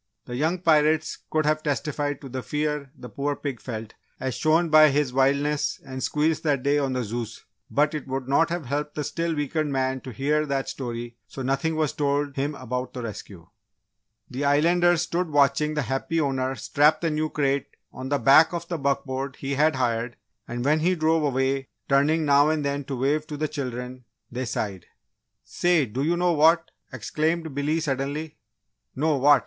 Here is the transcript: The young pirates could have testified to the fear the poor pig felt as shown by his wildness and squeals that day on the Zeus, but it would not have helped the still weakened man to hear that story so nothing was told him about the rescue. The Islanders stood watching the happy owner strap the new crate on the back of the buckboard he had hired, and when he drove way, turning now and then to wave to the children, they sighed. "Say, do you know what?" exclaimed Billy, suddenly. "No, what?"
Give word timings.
The 0.25 0.35
young 0.35 0.57
pirates 0.57 1.15
could 1.29 1.45
have 1.45 1.61
testified 1.61 2.21
to 2.21 2.27
the 2.27 2.41
fear 2.41 2.89
the 2.97 3.07
poor 3.07 3.35
pig 3.35 3.59
felt 3.61 3.93
as 4.19 4.33
shown 4.33 4.69
by 4.69 4.89
his 4.89 5.13
wildness 5.13 5.79
and 5.85 6.01
squeals 6.01 6.41
that 6.41 6.63
day 6.63 6.79
on 6.79 6.93
the 6.93 7.03
Zeus, 7.03 7.45
but 7.69 7.93
it 7.93 8.07
would 8.07 8.27
not 8.27 8.49
have 8.49 8.65
helped 8.65 8.95
the 8.95 9.03
still 9.03 9.35
weakened 9.35 9.71
man 9.71 10.01
to 10.01 10.09
hear 10.11 10.47
that 10.47 10.67
story 10.67 11.17
so 11.27 11.43
nothing 11.43 11.75
was 11.75 11.93
told 11.93 12.35
him 12.35 12.55
about 12.55 12.93
the 12.93 13.03
rescue. 13.03 13.47
The 14.27 14.43
Islanders 14.43 15.03
stood 15.03 15.29
watching 15.29 15.75
the 15.75 15.83
happy 15.83 16.19
owner 16.19 16.55
strap 16.55 17.01
the 17.01 17.11
new 17.11 17.29
crate 17.29 17.67
on 17.93 18.09
the 18.09 18.17
back 18.17 18.53
of 18.53 18.67
the 18.69 18.79
buckboard 18.79 19.35
he 19.35 19.53
had 19.53 19.75
hired, 19.75 20.15
and 20.47 20.65
when 20.65 20.79
he 20.79 20.95
drove 20.95 21.31
way, 21.31 21.67
turning 21.87 22.25
now 22.25 22.49
and 22.49 22.65
then 22.65 22.85
to 22.85 22.97
wave 22.97 23.27
to 23.27 23.37
the 23.37 23.47
children, 23.47 24.05
they 24.31 24.45
sighed. 24.45 24.87
"Say, 25.43 25.85
do 25.85 26.01
you 26.01 26.17
know 26.17 26.31
what?" 26.33 26.71
exclaimed 26.91 27.53
Billy, 27.53 27.79
suddenly. 27.79 28.39
"No, 28.95 29.17
what?" 29.17 29.39